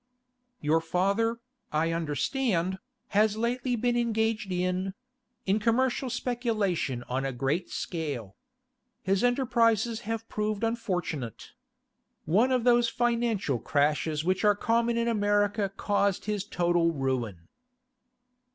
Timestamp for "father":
0.81-1.39